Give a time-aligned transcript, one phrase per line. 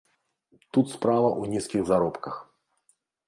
[0.77, 2.33] Тут справа ў нізкіх заробках.